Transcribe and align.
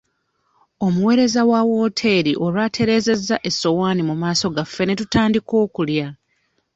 Omuweereza 0.85 1.41
wa 1.51 1.61
wooteri 1.69 2.31
olwatereeza 2.45 3.35
essowaani 3.49 4.01
mu 4.09 4.15
maaso 4.21 4.47
gaffe 4.55 4.83
ne 4.85 4.95
tutandika 4.99 5.53
okulya. 5.65 6.07